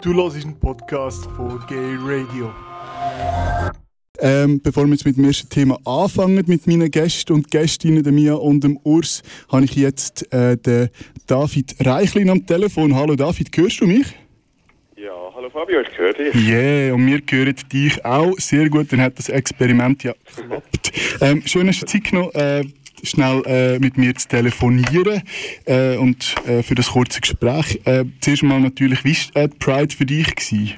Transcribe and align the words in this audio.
Du 0.00 0.12
hörst 0.12 0.36
einen 0.44 0.58
Podcast 0.60 1.24
von 1.36 1.60
Gay 1.66 1.96
Radio. 2.00 2.52
Ähm, 4.20 4.60
bevor 4.62 4.84
wir 4.84 4.92
jetzt 4.92 5.04
mit 5.04 5.16
dem 5.16 5.24
ersten 5.24 5.48
Thema 5.48 5.76
anfangen, 5.84 6.44
mit 6.46 6.68
meinen 6.68 6.88
Gästen 6.88 7.32
und 7.32 7.50
Gästinnen, 7.50 8.04
der 8.04 8.12
Mia 8.12 8.34
und 8.34 8.62
dem 8.62 8.78
Urs, 8.84 9.24
habe 9.50 9.64
ich 9.64 9.74
jetzt 9.74 10.32
äh, 10.32 10.56
den 10.56 10.90
David 11.26 11.74
Reichlin 11.84 12.30
am 12.30 12.46
Telefon. 12.46 12.94
Hallo 12.94 13.16
David, 13.16 13.48
hörst 13.56 13.80
du 13.80 13.88
mich? 13.88 14.06
Ja, 14.96 15.32
hallo 15.34 15.50
Fabio, 15.50 15.80
ich 15.80 15.98
höre 15.98 16.12
dich. 16.12 16.32
Yeah, 16.32 16.94
und 16.94 17.04
wir 17.04 17.20
hören 17.28 17.56
dich 17.72 18.04
auch 18.04 18.38
sehr 18.38 18.68
gut. 18.68 18.92
Dann 18.92 19.00
hat 19.00 19.18
das 19.18 19.28
Experiment 19.28 20.04
ja 20.04 20.14
geklappt. 20.36 20.92
Ähm, 21.20 21.42
schön, 21.44 21.66
hast 21.66 21.82
du 21.82 21.86
Zeit 21.86 22.04
genommen, 22.04 22.30
äh, 22.34 22.62
schnell 23.02 23.42
äh, 23.46 23.78
mit 23.78 23.96
mir 23.96 24.14
zu 24.14 24.28
telefonieren 24.28 25.22
äh, 25.66 25.96
und 25.96 26.34
äh, 26.46 26.62
für 26.62 26.74
das 26.74 26.90
kurze 26.92 27.20
Gespräch. 27.20 27.80
Äh, 27.84 28.04
zuerst 28.20 28.42
mal 28.42 28.60
natürlich, 28.60 29.04
wie 29.04 29.16
war 29.34 29.42
äh, 29.42 29.48
Pride 29.48 29.94
für 29.94 30.06
dich? 30.06 30.34
Gewesen? 30.34 30.74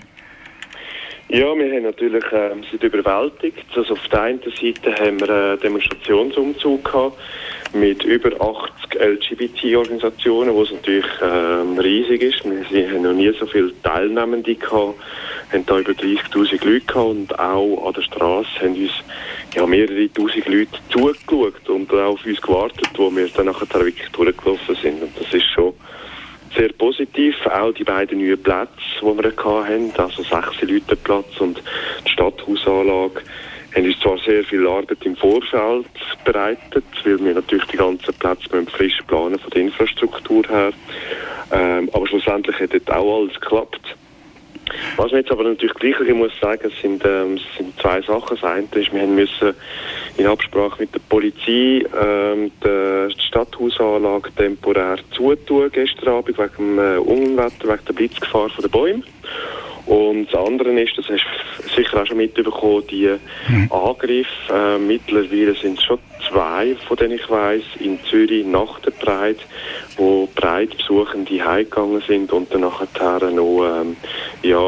Ja, 1.33 1.55
wir 1.55 1.73
haben 1.73 1.85
natürlich 1.85 2.25
ähm, 2.33 2.65
sind 2.69 2.83
überwältigt. 2.83 3.65
Also 3.77 3.93
auf 3.93 4.09
der 4.09 4.23
einen 4.23 4.41
Seite 4.41 4.93
haben 4.99 5.21
wir 5.21 5.30
einen 5.30 5.61
Demonstrationsumzug 5.61 6.85
gehabt 6.85 7.19
mit 7.73 8.03
über 8.03 8.33
80 8.33 9.01
LGBT-Organisationen, 9.01 10.52
wo 10.52 10.63
es 10.63 10.73
natürlich 10.73 11.07
ähm, 11.23 11.79
riesig 11.79 12.23
ist. 12.23 12.45
Wir 12.73 12.91
haben 12.91 13.02
noch 13.02 13.13
nie 13.13 13.33
so 13.39 13.47
viele 13.47 13.73
Teilnehmende 13.83 14.57
gehabt, 14.57 14.97
haben 15.53 15.67
da 15.67 15.79
über 15.79 15.93
30'000 15.93 16.65
Leute 16.65 16.87
gehabt 16.87 16.97
und 16.97 17.39
auch 17.39 17.87
an 17.87 17.93
der 17.95 18.03
Straße 18.03 18.49
haben 18.61 18.75
uns 18.75 18.93
ja, 19.55 19.67
mehrere 19.67 20.13
tausend 20.13 20.47
Leute 20.47 20.79
zugeschaut 20.91 21.69
und 21.69 21.93
auch 21.93 22.15
auf 22.15 22.25
uns 22.25 22.41
gewartet, 22.41 22.89
wo 22.97 23.15
wir 23.15 23.29
dann 23.29 23.47
nachher 23.47 23.69
wirklich 23.75 24.09
durchgelaufen 24.11 24.77
sind. 24.77 25.03
Und 25.03 25.13
das 25.19 25.33
ist 25.35 25.47
schon 25.47 25.75
sehr 26.57 26.73
positiv. 26.73 27.35
Auch 27.47 27.73
die 27.73 27.85
beiden 27.85 28.19
neuen 28.19 28.43
Plätze, 28.43 28.71
die 29.01 29.05
wir 29.05 29.33
hatten, 29.37 29.93
also 29.97 30.23
sechs 30.23 30.61
Leute 30.63 30.97
Platz 30.97 31.41
und 31.41 31.63
die 32.07 32.11
Stadthausanlage, 32.11 33.23
haben 33.74 33.85
uns 33.85 34.01
zwar 34.01 34.19
sehr 34.19 34.45
viel 34.45 34.67
Arbeit 34.67 35.05
im 35.05 35.17
Vorfeld 35.17 35.87
bereitet, 36.24 36.85
weil 37.05 37.24
wir 37.24 37.35
natürlich 37.35 37.67
die 37.67 37.77
ganzen 37.77 38.15
Plätze 38.15 38.67
frisch 38.67 38.99
planen 39.07 39.39
von 39.39 39.51
der 39.51 39.63
Infrastruktur 39.63 40.45
her. 40.49 40.73
Ähm, 41.52 41.89
aber 41.93 42.07
schlussendlich 42.07 42.59
hat 42.59 42.73
dort 42.73 42.91
auch 42.91 43.21
alles 43.21 43.41
geklappt. 43.41 43.96
Was 44.97 45.11
man 45.11 45.21
jetzt 45.21 45.31
aber 45.31 45.45
natürlich 45.45 45.75
gleich 45.75 46.01
ich 46.01 46.15
muss 46.15 46.33
sagen, 46.41 46.71
sind, 46.81 47.05
ähm, 47.05 47.39
sind 47.57 47.79
zwei 47.81 48.01
Sachen. 48.03 48.37
Das 48.41 48.45
eine 48.45 48.67
ist, 48.73 48.93
wir 48.93 49.07
müssen 49.07 49.55
in 50.17 50.27
Absprache 50.27 50.81
mit 50.81 50.95
der 50.95 51.01
Polizei 51.09 51.85
ähm, 52.01 52.51
die 52.65 53.23
Stadthausanlage 53.23 54.31
temporär 54.37 54.99
zutun 55.13 55.71
gestern 55.73 56.09
Abend 56.09 56.39
wegen 56.39 56.77
dem 56.77 56.79
äh, 56.79 56.99
Unwetter, 56.99 57.69
wegen 57.69 57.85
der 57.87 57.93
Blitzgefahr 57.93 58.51
von 58.51 58.63
den 58.63 58.71
Bäumen. 58.71 59.05
Und 59.87 60.27
das 60.27 60.41
andere 60.41 60.71
ist, 60.81 60.97
das 60.97 61.07
hast 61.09 61.25
du 61.59 61.69
sicher 61.75 62.03
auch 62.03 62.07
schon 62.07 62.19
mitbekommen, 62.19 62.85
die 62.91 63.11
mhm. 63.49 63.73
Angriffe. 63.73 64.28
Äh, 64.53 64.78
mittlerweile 64.78 65.55
sind 65.55 65.78
es 65.78 65.84
schon 65.84 65.99
zwei, 66.31 66.77
von 66.87 66.97
denen 66.97 67.12
ich 67.12 67.28
weiß, 67.28 67.62
in 67.81 67.99
Zürich 68.09 68.47
nach 68.47 68.78
der 68.81 68.93
Pride, 68.93 69.41
wo 69.97 70.28
Breitbesuchende 70.34 71.45
heimgegangen 71.45 72.03
sind 72.06 72.33
und 72.33 72.53
dann 72.53 72.62
nachher 72.62 73.31
noch 73.31 73.81
ähm, 73.81 73.97
ja, 74.43 74.59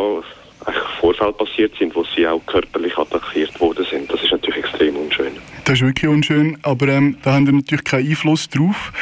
Vorfälle 1.01 1.33
passiert 1.33 1.73
sind, 1.79 1.95
wo 1.95 2.05
sie 2.15 2.27
auch 2.27 2.45
körperlich 2.47 2.97
attackiert 2.97 3.59
worden 3.61 3.85
sind. 3.91 4.13
Das 4.13 4.23
ist 4.23 4.31
natürlich 4.31 4.65
extrem 4.65 4.97
unschön. 4.97 5.33
Das 5.65 5.75
ist 5.75 5.83
wirklich 5.83 6.09
unschön, 6.09 6.59
aber 6.63 6.89
ähm, 6.89 7.17
da 7.23 7.35
haben 7.35 7.47
wir 7.47 7.53
natürlich 7.53 7.85
keinen 7.85 8.09
Einfluss 8.09 8.49
drauf. 8.49 8.93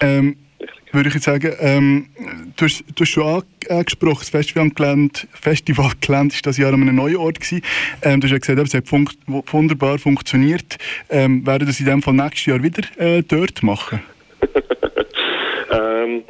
Ähm, 0.00 0.36
würde 0.92 1.08
ich 1.08 1.14
jetzt 1.14 1.24
sagen, 1.24 1.52
ähm, 1.60 2.06
du, 2.56 2.64
hast, 2.64 2.84
du 2.94 3.02
hast 3.02 3.10
schon 3.10 3.42
angesprochen, 3.68 4.18
das 4.20 4.30
Festivalgelände, 4.30 5.20
Festivalgelände 5.32 6.34
ist 6.34 6.46
das 6.46 6.56
Jahr 6.56 6.72
an 6.72 6.82
einem 6.82 6.96
neuen 6.96 7.16
Ort 7.16 7.40
gewesen. 7.40 7.62
Ähm, 8.02 8.20
du 8.20 8.26
hast 8.26 8.32
ja 8.32 8.38
gesagt, 8.38 8.68
es 8.68 8.74
hat 8.74 8.88
fun 8.88 9.08
wunderbar 9.26 9.98
funktioniert. 9.98 10.78
Ähm, 11.10 11.46
werden 11.46 11.66
das 11.66 11.80
in 11.80 11.86
dem 11.86 12.02
Fall 12.02 12.14
nächstes 12.14 12.46
Jahr 12.46 12.62
wieder 12.62 12.82
äh, 12.98 13.22
dort 13.22 13.62
machen? 13.62 14.00
ähm, 15.72 16.22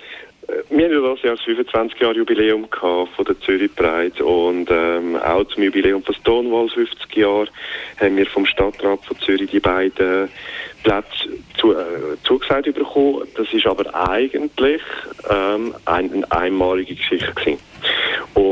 wir 0.71 0.85
haben 0.87 0.93
ja 0.93 1.15
das 1.15 1.23
Jahr 1.23 1.37
das 1.37 1.45
25 1.45 2.01
Jahre 2.01 2.17
Jubiläum 2.17 2.69
von 2.71 3.25
der 3.27 3.39
Zürich 3.41 3.75
Pride 3.75 4.25
und 4.25 4.71
ähm, 4.71 5.17
auch 5.17 5.45
zum 5.45 5.63
Jubiläum 5.63 6.03
von 6.03 6.15
Stonewall 6.15 6.69
50 6.71 7.17
Jahre 7.17 7.49
haben 8.01 8.17
wir 8.17 8.27
vom 8.27 8.47
Stadtrat 8.47 9.05
von 9.05 9.19
Zürich 9.19 9.51
die 9.51 9.61
beiden 9.61 10.31
Plätze 10.83 11.29
zu, 11.59 11.73
äh, 11.73 12.17
zugesagt 12.25 12.73
bekommen. 12.73 13.29
Das 13.37 13.53
ist 13.53 13.67
aber 13.67 13.95
eigentlich 13.95 14.81
ähm, 15.29 15.75
ein, 15.85 16.13
eine 16.13 16.33
einmalige 16.33 16.95
Geschichte 16.95 17.33
gewesen. 17.35 17.59
Und 18.33 18.45
äh, 18.45 18.48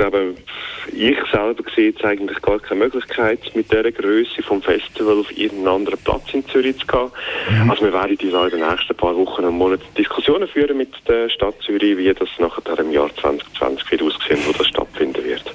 glaube, 0.00 0.34
ich 0.92 1.18
selber 1.30 1.62
sehe 1.74 1.90
jetzt 1.90 2.04
eigentlich 2.04 2.40
gar 2.40 2.58
keine 2.58 2.80
Möglichkeit, 2.80 3.40
mit 3.54 3.70
dieser 3.70 3.92
Größe 3.92 4.42
vom 4.42 4.62
Festival 4.62 5.18
auf 5.18 5.30
irgendeinen 5.36 5.76
anderen 5.76 5.98
Platz 5.98 6.32
in 6.32 6.46
Zürich 6.48 6.78
zu 6.78 6.86
gehen. 6.86 7.10
Mhm. 7.50 7.70
Also 7.70 7.84
wir 7.84 7.92
werden 7.92 8.16
in 8.16 8.18
den 8.18 8.60
nächsten 8.60 8.96
paar 8.96 9.14
Wochen 9.16 9.44
und 9.44 9.56
Monaten 9.56 9.84
Diskussionen 9.96 10.48
führen 10.48 10.76
mit 10.76 10.92
der 11.06 11.28
Stadt 11.28 11.54
Zürich, 11.64 11.98
wie 11.98 12.12
das 12.14 12.28
nachher 12.38 12.78
im 12.78 12.92
Jahr 12.92 13.14
2020 13.16 13.90
wird 13.90 14.02
aussehen, 14.02 14.38
wo 14.46 14.52
das 14.52 14.66
stattfinden 14.68 15.22
wird. 15.22 15.54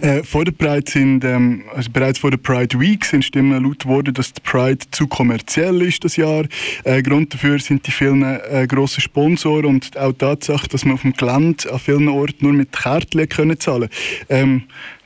Äh, 0.00 0.22
vor 0.22 0.44
der 0.44 0.52
Pride 0.52 0.90
sind, 0.90 1.24
ähm, 1.24 1.64
also 1.74 1.90
bereits 1.90 2.18
vor 2.18 2.30
der 2.30 2.38
Pride 2.38 2.78
Week 2.78 3.04
sind 3.04 3.24
Stimmen 3.24 3.62
laut 3.62 3.86
worden, 3.86 4.14
dass 4.14 4.32
die 4.32 4.40
Pride 4.40 4.84
zu 4.90 5.06
kommerziell 5.06 5.82
ist 5.82 6.04
das 6.04 6.16
Jahr. 6.16 6.44
Äh, 6.84 7.02
Grund 7.02 7.32
dafür 7.32 7.58
sind 7.58 7.86
die 7.86 7.90
vielen 7.90 8.22
äh, 8.22 8.66
grossen 8.68 9.00
Sponsoren 9.00 9.66
und 9.66 9.96
auch 9.96 10.12
die 10.12 10.18
Tatsache, 10.18 10.68
dass 10.68 10.84
man 10.84 10.94
auf 10.94 11.02
dem 11.02 11.14
Gelände 11.14 11.72
an 11.72 11.78
vielen 11.78 12.08
Orten 12.08 12.44
nur 12.44 12.52
mit 12.52 12.72
Kärtchen 12.72 13.28
können 13.28 13.58
zahlen 13.58 13.88
ähm, 14.28 14.64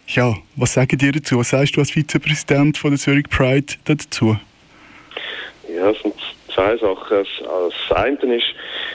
ja, 0.08 0.34
was 0.56 0.72
sagen 0.72 0.96
dir 0.96 1.12
dazu? 1.12 1.38
Was 1.38 1.50
sagst 1.50 1.76
du 1.76 1.80
als 1.80 1.90
Vizepräsident 1.90 2.78
von 2.78 2.90
der 2.90 2.98
Zurich 2.98 3.28
Pride 3.28 3.74
dazu? 3.84 4.36
Ja, 5.74 5.90
es 5.90 6.00
sind 6.00 6.14
zwei 6.54 6.76
Sachen. 6.78 7.18
Das 7.18 7.96
eine 7.96 8.36
ist, 8.36 8.46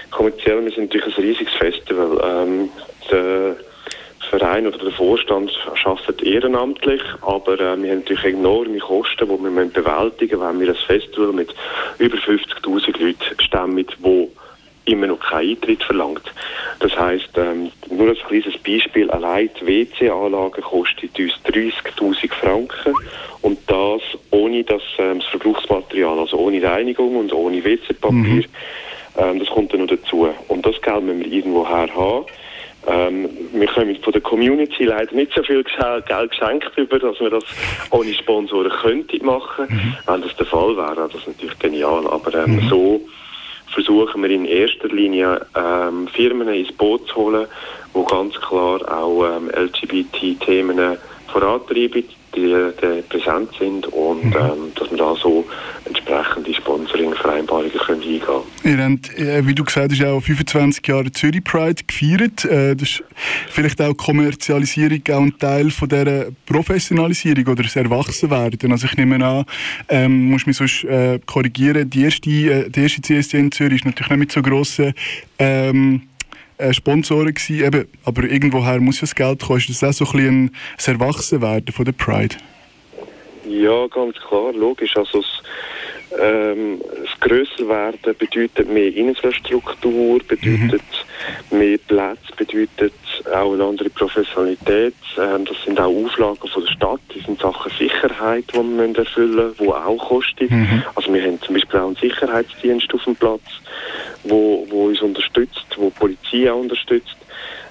kommerziell, 0.09 0.63
wir 0.63 0.72
sind 0.72 0.94
natürlich 0.94 1.17
ein 1.17 1.23
riesiges 1.23 1.53
Festival. 1.53 2.19
Ähm, 2.23 2.69
der 3.12 3.56
Verein 4.39 4.66
oder 4.66 4.79
der 4.79 4.91
Vorstand 4.91 5.51
arbeitet 5.85 6.23
ehrenamtlich, 6.23 7.01
aber 7.21 7.53
äh, 7.53 7.59
wir 7.81 7.91
haben 7.91 7.99
natürlich 7.99 8.25
enorme 8.25 8.79
Kosten, 8.79 9.27
die 9.27 9.55
wir 9.55 9.66
bewältigen 9.66 10.39
müssen, 10.39 10.59
wenn 10.59 10.59
wir 10.59 10.69
ein 10.69 10.75
Festival 10.75 11.33
mit 11.33 11.53
über 11.99 12.17
50'000 12.17 12.99
Leuten 12.99 13.39
stemmen, 13.39 13.85
wo 13.99 14.31
immer 14.85 15.07
noch 15.07 15.19
keinen 15.19 15.51
Eintritt 15.51 15.83
verlangt. 15.83 16.23
Das 16.79 16.97
heißt, 16.97 17.29
ähm, 17.38 17.71
nur 17.91 18.09
als 18.09 18.19
kleines 18.27 18.57
Beispiel, 18.57 19.09
allein 19.11 19.51
die 19.61 19.67
WC-Anlage 19.67 20.61
kostet 20.61 21.17
uns 21.19 21.33
30.000 21.45 22.33
Franken 22.33 22.94
und 23.44 23.59
das 23.67 24.01
ohne 24.31 24.63
das, 24.63 24.81
ähm, 24.97 25.19
das 25.19 25.27
Verbrauchsmaterial, 25.29 26.17
also 26.17 26.38
ohne 26.38 26.61
Reinigung 26.61 27.17
und 27.17 27.31
ohne 27.31 27.63
WC-Papier. 27.63 28.17
Mhm. 28.17 28.45
Ähm, 29.15 29.39
das 29.39 29.47
kommt 29.50 29.71
dann 29.73 29.81
noch 29.81 29.89
dazu. 29.89 30.27
Und 30.47 30.65
das 30.65 30.81
Geld 30.81 31.03
müssen 31.03 31.19
wir 31.19 31.31
irgendwo 31.31 31.67
her 31.67 31.88
haben. 31.95 32.25
Ähm, 32.88 33.29
wir 33.53 33.67
können 33.67 33.95
von 33.97 34.11
der 34.13 34.21
Community 34.21 34.83
leider 34.83 35.13
nicht 35.13 35.33
so 35.33 35.44
viel 35.44 35.63
Geld 35.63 36.31
geschenkt 36.31 36.71
über, 36.77 36.99
dass 36.99 37.19
wir 37.19 37.29
das 37.29 37.44
ohne 37.91 38.13
Sponsoren 38.13 38.71
könnten 38.71 39.25
machen. 39.25 39.67
Mhm. 39.69 39.95
Wenn 40.05 40.21
das 40.21 40.35
der 40.35 40.45
Fall 40.45 40.75
wäre, 40.75 40.97
wäre 40.97 41.09
das 41.11 41.25
natürlich 41.27 41.57
genial. 41.59 42.05
Aber 42.07 42.33
ähm, 42.33 42.55
mhm. 42.55 42.69
so 42.69 43.01
versuchen 43.73 44.21
wir 44.21 44.29
in 44.29 44.45
erster 44.45 44.89
Linie 44.89 45.45
ähm, 45.55 46.07
Firmen 46.07 46.47
ins 46.49 46.71
Boot 46.73 47.07
zu 47.07 47.16
holen, 47.16 47.47
die 47.95 48.05
ganz 48.05 48.35
klar 48.35 48.81
auch 48.91 49.38
ähm, 49.38 49.50
LGBT-Themen 49.50 50.97
vorantreiben, 51.33 52.03
die, 52.35 52.41
die 52.41 53.01
präsent 53.09 53.49
sind 53.59 53.88
und 53.88 54.25
mhm. 54.25 54.33
ähm, 54.33 54.71
dass 54.75 54.89
wir 54.89 54.97
da 54.97 55.16
so 55.16 55.45
entsprechende 55.85 56.53
Sponsoring-Vereinbarungen 56.53 57.71
eingehen 57.88 58.21
können. 58.21 58.44
Ihr 58.63 58.77
habt, 58.77 59.19
äh, 59.19 59.45
wie 59.45 59.55
du 59.55 59.63
gesagt 59.63 59.91
hast, 59.91 60.03
auch 60.03 60.21
25 60.21 60.88
Jahre 60.88 61.11
Zürich 61.11 61.44
Pride 61.44 61.83
gefeiert. 61.85 62.45
Äh, 62.45 62.75
das 62.75 62.89
ist 62.89 63.03
vielleicht 63.49 63.81
auch 63.81 63.95
Kommerzialisierung 63.95 65.01
auch 65.12 65.21
ein 65.21 65.38
Teil 65.38 65.71
von 65.71 65.89
dieser 65.89 66.27
Professionalisierung 66.45 67.47
oder 67.47 67.63
das 67.63 67.75
Erwachsenwerden. 67.75 68.71
Also 68.71 68.88
ich 68.88 68.97
nehme 68.97 69.24
an, 69.24 69.45
ähm, 69.89 70.29
muss 70.29 70.45
mich 70.45 70.57
sonst 70.57 70.83
äh, 70.86 71.19
korrigieren, 71.25 71.89
die 71.89 72.03
erste, 72.03 72.29
äh, 72.29 72.69
die 72.69 72.81
erste 72.81 73.01
CSD 73.01 73.39
in 73.39 73.51
Zürich 73.51 73.79
ist 73.79 73.86
natürlich 73.86 74.09
nicht 74.09 74.19
mit 74.19 74.31
so 74.31 74.41
grossen 74.41 74.94
ähm, 75.39 76.03
äh, 76.63 76.74
Sponsoren 76.74 77.33
gewesen, 77.33 77.65
eben, 77.65 77.88
aber 78.06 78.24
irgendwoher 78.24 78.80
muss 78.80 78.98
ja 78.98 79.01
das 79.01 79.15
Geld 79.15 79.42
kommen. 79.44 79.60
Ist 79.60 79.69
das 79.81 79.83
auch 79.83 80.06
so 80.07 80.18
ein 80.18 80.51
bisschen 80.77 80.95
ein 80.95 81.01
Erwachsenwerden 81.01 81.74
von 81.74 81.86
der 81.86 81.92
Pride? 81.92 82.36
Ja, 83.48 83.88
ganz 83.88 84.15
klar, 84.27 84.54
logisch. 84.54 84.95
Also 84.95 85.21
das, 85.21 85.44
ähm, 86.19 86.81
das 86.81 87.19
Grösserwerden 87.19 88.15
bedeutet 88.18 88.69
mehr 88.69 88.94
Infrastruktur, 88.94 90.19
bedeutet 90.19 90.81
mhm. 91.50 91.57
mehr 91.57 91.77
Platz, 91.88 92.19
bedeutet 92.38 92.94
auch 93.33 93.54
eine 93.54 93.63
andere 93.63 93.89
Professionalität. 93.89 94.95
Ähm, 95.18 95.45
das 95.45 95.57
sind 95.65 95.80
auch 95.80 95.94
Auflagen 95.94 96.48
von 96.48 96.65
der 96.65 96.71
Stadt, 96.71 97.01
das 97.13 97.25
sind 97.25 97.39
Sachen 97.39 97.71
Sicherheit, 97.77 98.45
die 98.54 98.57
wir 98.57 98.98
erfüllen 98.98 99.36
müssen, 99.36 99.56
die 99.60 99.68
auch 99.68 100.10
kosten. 100.10 100.48
Mhm. 100.50 100.83
Also 100.95 101.13
wir 101.13 101.24
haben 101.24 101.42
zum 101.42 101.56
Beispiel 101.56 101.80
auch 101.80 101.88
einen 101.88 101.95
Sicherheitsdienst 101.95 102.94
auf 102.94 103.04
dem 103.04 103.15
Platz, 103.15 103.42
wo, 104.24 104.65
wo 104.69 104.86
uns 104.88 105.01
unterstützt, 105.01 105.65
wo 105.77 105.89
die 105.89 106.00
Polizei 106.00 106.51
auch 106.51 106.60
unterstützt. 106.60 107.18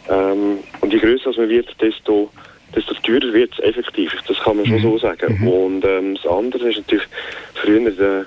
Ähm, 0.09 0.59
und 0.81 0.93
je 0.93 0.99
größer 0.99 1.25
grösser 1.25 1.41
man 1.41 1.51
wird, 1.51 1.81
desto, 1.81 2.31
desto 2.75 2.95
teurer 2.95 3.33
wird 3.33 3.53
es 3.53 3.65
effektiv. 3.65 4.13
Das 4.27 4.39
kann 4.41 4.57
man 4.57 4.67
schon 4.67 4.81
so 4.83 4.99
sagen. 4.99 5.39
Mhm. 5.41 5.49
Und 5.49 5.85
ähm, 5.85 6.15
das 6.17 6.27
andere 6.27 6.71
ist 6.71 6.79
natürlich 6.79 7.07
früher 7.55 7.77
in 7.79 7.85
den 7.85 8.27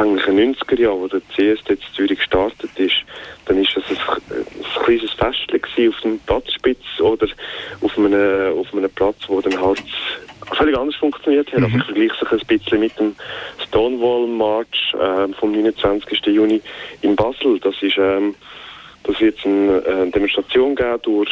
anfänglichen 0.00 0.54
90er 0.54 0.80
Jahren, 0.80 1.00
wo 1.00 1.08
der 1.08 1.20
CSD 1.36 1.74
in 1.74 1.80
Zürich 1.94 2.18
gestartet 2.18 2.70
ist, 2.76 2.96
dann 3.46 3.62
ist 3.62 3.76
das 3.76 3.84
ein, 3.90 3.96
ein 4.30 4.84
kleines 4.84 5.12
Festchen 5.12 5.88
auf 5.88 6.00
dem 6.00 6.18
Platzspitz 6.20 7.00
oder 7.00 7.26
auf 7.82 7.98
einem, 7.98 8.58
auf 8.58 8.72
einem 8.72 8.90
Platz, 8.90 9.16
wo 9.28 9.40
dann 9.40 9.60
halt 9.60 9.82
völlig 10.56 10.76
anders 10.76 10.96
funktioniert 10.96 11.52
hat. 11.52 11.62
Also 11.62 11.76
ich 11.76 11.84
vergleiche 11.84 12.14
es 12.24 12.32
ein 12.32 12.46
bisschen 12.46 12.80
mit 12.80 12.98
dem 12.98 13.14
Stonewall 13.66 14.26
March 14.26 14.94
ähm, 15.00 15.34
vom 15.34 15.52
29. 15.52 16.26
Juni 16.26 16.60
in 17.02 17.14
Basel. 17.14 17.58
Das 17.60 17.74
ist, 17.82 17.98
ähm, 17.98 18.34
das 19.04 19.20
wird 19.20 19.38
eine 19.44 19.78
äh, 19.78 20.10
Demonstration 20.10 20.74
geben 20.74 20.98
durch, 21.02 21.30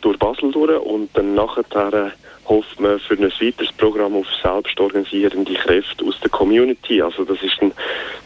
durch 0.00 0.18
Basel 0.18 0.52
durch 0.52 0.80
und 0.80 1.10
dann 1.14 1.34
nachher 1.34 1.64
äh, 1.92 2.10
hofft 2.48 2.80
man 2.80 2.98
für 2.98 3.14
ein 3.14 3.24
weiteres 3.24 3.72
Programm 3.72 4.16
auf 4.16 4.26
selbst 4.42 4.80
organisierende 4.80 5.52
Kräfte 5.54 6.04
aus 6.04 6.18
der 6.20 6.30
Community. 6.30 7.02
Also 7.02 7.24
das 7.24 7.42
ist, 7.42 7.60
ein, 7.60 7.72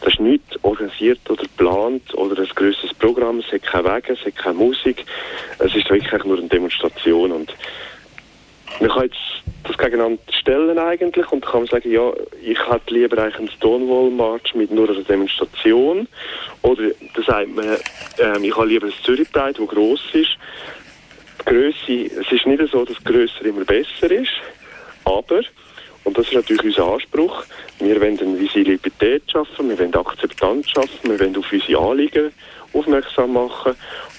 das 0.00 0.14
ist 0.14 0.20
nicht 0.20 0.42
organisiert 0.62 1.18
oder 1.28 1.42
geplant 1.42 2.14
oder 2.14 2.40
ein 2.40 2.48
grösseres 2.54 2.94
Programm. 2.94 3.40
Es 3.40 3.52
hat 3.52 3.62
keine 3.64 3.88
Wege, 3.88 4.12
es 4.12 4.24
hat 4.24 4.36
keine 4.36 4.54
Musik. 4.54 5.04
Es 5.58 5.74
ist 5.74 5.90
wirklich 5.90 6.24
nur 6.24 6.38
eine 6.38 6.48
Demonstration 6.48 7.32
und 7.32 7.54
man 8.80 8.90
kann 8.90 9.02
jetzt 9.04 9.16
das 9.64 9.78
gegeneinander 9.78 10.20
stellen 10.32 10.78
eigentlich 10.78 11.30
und 11.30 11.44
kann 11.44 11.66
sagen, 11.66 11.90
ja, 11.90 12.12
ich 12.42 12.58
hätte 12.68 12.94
lieber 12.94 13.22
einen 13.22 13.48
Stonewall 13.50 14.10
March 14.10 14.54
mit 14.54 14.70
nur 14.70 14.88
einer 14.88 15.02
Demonstration 15.02 16.08
oder 16.62 16.82
da 17.14 17.22
sagt 17.22 17.54
man, 17.54 17.76
ähm, 18.18 18.44
ich 18.44 18.56
habe 18.56 18.66
lieber 18.66 18.86
ein 18.86 18.92
Zürich 19.04 19.30
Pride, 19.30 19.54
das 19.58 19.68
gross 19.68 20.02
ist. 20.12 20.36
Grösse, 21.44 22.06
es 22.20 22.32
ist 22.32 22.46
nicht 22.46 22.62
so, 22.70 22.84
dass 22.84 23.02
grösser 23.04 23.44
immer 23.44 23.64
besser 23.64 24.10
ist, 24.10 24.32
aber 25.04 25.42
und 26.04 26.18
das 26.18 26.26
ist 26.26 26.34
natürlich 26.34 26.64
unser 26.64 26.94
Anspruch. 26.94 27.44
Wir 27.78 28.00
wollen 28.00 28.18
eine 28.18 28.38
Visibilität 28.38 29.22
schaffen, 29.30 29.68
wir 29.68 29.78
wollen 29.78 29.94
Akzeptanz 29.94 30.68
schaffen, 30.68 31.10
wir 31.10 31.20
wollen 31.20 31.36
auf 31.36 31.52
unsere 31.52 31.80
Anliegen 31.80 32.32
aufmerksam 32.72 33.34
machen 33.34 33.74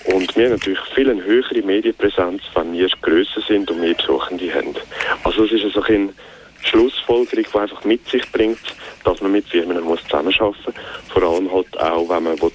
und 0.06 0.36
wir 0.36 0.46
haben 0.46 0.54
natürlich 0.54 0.80
viel 0.94 1.10
eine 1.10 1.24
höhere 1.24 1.62
Medienpräsenz, 1.62 2.44
wenn 2.54 2.74
wir 2.74 2.88
grösser 3.02 3.42
sind 3.48 3.70
und 3.72 3.82
mehr 3.82 3.96
Besuchende 3.96 4.54
haben. 4.54 4.76
Also 5.24 5.46
es 5.46 5.52
ist 5.52 5.66
also 5.66 5.82
eine 5.82 6.14
Schlussfolgerung, 6.62 7.46
die 7.52 7.58
einfach 7.58 7.84
mit 7.84 8.08
sich 8.08 8.32
bringt, 8.32 8.60
dass 9.04 9.22
man 9.22 9.32
mit 9.32 9.48
Firmen 9.48 9.82
muss 9.82 10.02
zusammenarbeiten 10.04 10.46
muss. 10.66 10.76
Vor 11.12 11.24
allem 11.24 11.52
halt 11.52 11.80
auch, 11.80 12.10
wenn 12.10 12.24
man 12.24 12.38
das 12.38 12.52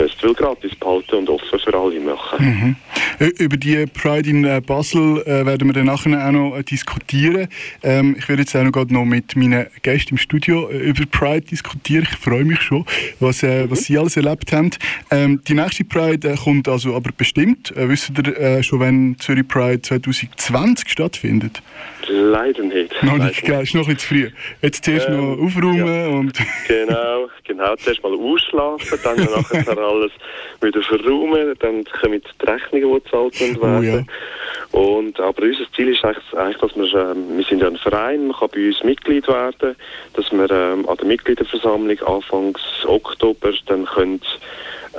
Festival 0.00 0.34
gratis 0.34 0.74
behalten 0.76 1.16
und 1.16 1.28
offen 1.28 1.58
für 1.58 1.74
alle 1.78 2.00
machen. 2.00 2.76
Ö- 3.20 3.32
Über 3.38 3.56
die 3.58 3.84
Pride 3.86 4.30
in 4.30 4.44
äh, 4.44 4.60
Basel 4.64 5.22
äh, 5.26 5.44
werden 5.44 5.68
wir 5.68 5.74
dann 5.74 5.86
nachher 5.86 6.26
auch 6.26 6.32
noch 6.32 6.56
äh, 6.56 6.62
diskutieren. 6.62 7.48
Ähm, 7.82 8.16
ich 8.18 8.28
werde 8.28 8.42
jetzt 8.42 8.56
auch 8.56 8.62
noch, 8.62 8.72
gerade 8.72 8.94
noch 8.94 9.04
mit 9.04 9.36
meinen 9.36 9.66
Gästen 9.82 10.14
im 10.14 10.18
Studio 10.18 10.70
über 10.70 11.04
Pride 11.06 11.42
diskutieren. 11.46 12.06
Ich 12.10 12.16
freue 12.16 12.44
mich 12.44 12.60
schon, 12.62 12.86
was, 13.20 13.42
äh, 13.42 13.70
was 13.70 13.84
sie 13.84 13.98
alles 13.98 14.16
erlebt 14.16 14.52
haben. 14.52 14.70
Ähm, 15.10 15.40
die 15.46 15.54
nächste 15.54 15.84
Pride 15.84 16.34
kommt 16.42 16.66
also 16.68 16.94
aber 16.96 17.10
bestimmt. 17.16 17.76
Äh, 17.76 17.88
wisst 17.88 18.10
ihr 18.16 18.38
äh, 18.38 18.62
schon, 18.62 18.80
wenn 18.80 19.16
Zürich 19.18 19.46
Pride 19.48 19.82
2020 19.82 20.88
stattfindet? 20.88 21.62
Leider 22.08 22.62
nicht. 22.62 22.92
Noch 23.02 23.12
Leider 23.12 23.24
nicht, 23.26 23.42
gell? 23.44 23.62
Ist 23.62 23.74
noch 23.74 23.88
ein 23.88 23.94
bisschen 23.94 23.98
zu 23.98 24.06
früh. 24.06 24.30
Jetzt 24.62 24.84
zuerst 24.84 25.08
Ähm, 25.08 25.16
noch 25.16 25.46
aufräumen 25.46 26.14
und... 26.14 26.38
Genau, 26.68 27.28
genau. 27.44 27.76
Zuerst 27.76 28.02
mal 28.02 28.14
ausschlafen, 28.14 28.98
dann 29.02 29.16
nachher 29.16 29.78
alles 29.78 30.12
wieder 30.60 30.82
verräumen, 30.82 31.54
dann 31.58 31.84
kommen 31.84 32.20
die 32.22 32.46
Rechnungen, 32.46 32.94
die 32.94 33.04
gezahlt 33.04 33.40
werden. 33.40 33.78
Oh 33.78 33.82
ja. 33.82 34.80
Und, 34.80 35.18
aber 35.18 35.42
unser 35.42 35.64
Ziel 35.74 35.88
ist 35.88 36.04
eigentlich, 36.04 36.34
eigentlich 36.36 36.58
dass 36.58 36.76
wir, 36.76 37.10
ähm, 37.10 37.36
wir 37.36 37.44
sind 37.44 37.60
ja 37.60 37.68
ein 37.68 37.76
Verein, 37.76 38.28
man 38.28 38.36
kann 38.36 38.50
bei 38.54 38.66
uns 38.66 38.84
Mitglied 38.84 39.26
werden, 39.26 39.74
dass 40.14 40.30
wir 40.30 40.50
ähm, 40.50 40.88
an 40.88 40.96
der 40.96 41.06
Mitgliederversammlung 41.06 41.98
Anfangs 42.02 42.60
Oktober 42.86 43.52
dann 43.66 43.84
können, 43.84 44.20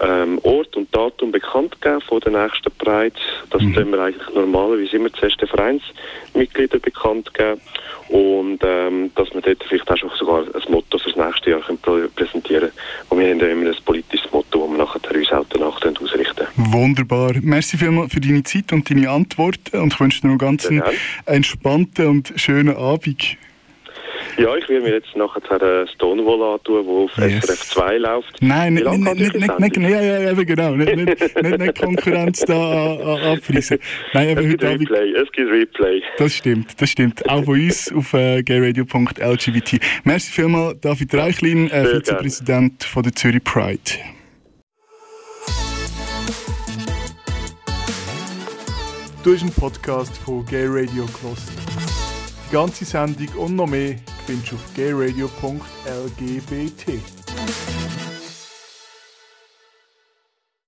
ähm, 0.02 0.40
Ort 0.44 0.76
und 0.78 0.96
Datum 0.96 1.32
bekannt 1.32 1.82
geben 1.82 2.02
von 2.02 2.20
der 2.22 2.32
nächsten 2.44 2.72
Pride. 2.78 3.16
Das 3.50 3.62
Mhm. 3.62 3.74
tun 3.74 3.92
wir 3.92 4.00
eigentlich 4.00 4.36
normalerweise 4.36 4.96
immer 4.96 5.12
zuerst 5.14 5.42
den 5.42 5.48
Vereinsmitgliedern 5.48 6.82
bekannt 6.82 7.34
geben 7.34 7.60
und 8.10 8.60
ähm, 8.64 9.12
dass 9.16 9.34
wir 9.34 9.42
dort 9.42 9.64
vielleicht 9.68 9.90
auch 9.92 9.98
schon 9.98 10.10
sogar 10.18 10.44
ein 10.44 10.72
Motto 10.72 10.98
fürs 10.98 11.16
nächste 11.16 11.52
Jahr 11.52 11.62
können 11.62 11.80
prä- 11.82 12.08
präsentieren 12.16 12.72
Und 13.10 13.20
wir 13.20 13.30
haben 13.30 13.40
ja 13.40 13.48
immer 13.48 13.70
ein 13.70 13.76
politisches 13.86 14.32
Motto, 14.32 14.60
das 14.60 14.70
wir 14.70 14.78
nachher 14.78 15.16
uns 15.16 15.32
auch 15.32 15.46
danach 15.50 15.82
ausrichten. 16.02 16.48
Wunderbar. 16.56 17.34
Merci 17.42 17.78
vielmals 17.78 18.14
für 18.14 18.20
deine 18.22 18.44
Zeit 18.44 18.72
und 18.74 18.90
deine 18.90 19.10
Antworten 19.10 19.78
und 19.80 19.94
ich 19.94 20.00
wünsche 20.00 20.22
dir 20.22 20.28
noch 20.30 20.38
ganz 20.38 20.66
einen 20.68 20.84
entspannten 21.26 22.08
und 22.08 22.34
schönen 22.36 22.76
Abend. 22.76 23.38
Ja, 24.38 24.56
ich 24.56 24.68
will 24.70 24.82
mir 24.82 24.94
jetzt 24.94 25.16
nachher 25.16 25.88
Stonewall 25.88 26.54
antun, 26.56 26.86
wo 26.86 27.04
auf 27.06 27.18
Yes. 27.18 27.46
SRF 27.46 27.60
2 27.70 27.98
läuft. 27.98 28.38
Nein, 28.42 28.74
nicht, 28.76 28.86
nicht, 28.86 29.00
nicht, 29.00 29.18
nicht, 29.20 29.46
Sendung? 29.46 29.58
nicht, 29.60 29.78
ja, 29.78 30.02
ja, 30.02 30.32
eben 30.32 30.46
genau, 30.46 30.72
nicht, 30.76 30.96
nicht, 30.96 31.36
nicht, 31.44 31.58
nicht 31.60 31.80
Konkurrenz 31.82 32.40
da 32.42 33.34
abreißen. 33.34 33.78
Nein, 34.14 34.30
Es 34.30 34.32
eben 34.38 34.50
gibt 34.50 34.64
heute 34.64 34.74
Abend, 34.74 34.90
Replay, 34.92 35.12
es 35.14 35.32
gibt 35.32 35.52
Replay. 35.52 36.02
das 36.18 36.34
stimmt, 36.34 36.82
das 36.82 36.90
stimmt. 36.90 37.30
Auch 37.30 37.44
von 37.44 37.60
uns 37.60 37.92
auf 37.94 38.14
äh, 38.14 38.42
gayradio.lgbt. 38.44 39.80
Merci 40.04 40.32
vielmals, 40.32 40.80
David 40.82 41.14
Reichlin, 41.14 41.70
äh, 41.70 41.86
Vizepräsident 41.86 42.84
von 42.84 43.04
der 43.04 43.14
Zürich 43.14 43.44
Pride. 43.44 43.80
Du 49.24 49.34
hast 49.34 49.42
einen 49.44 49.52
Podcast 49.52 50.18
von 50.18 50.46
Gay 50.48 50.66
Radio 50.68 51.06
gehört. 51.06 51.38
Die 52.50 52.54
ganze 52.54 52.86
Sendung 52.86 53.28
und 53.38 53.56
noch 53.56 53.68
mehr 53.68 53.96
du 54.40 54.56
auf 54.56 54.74
gayradio.lgbt. 54.76 57.21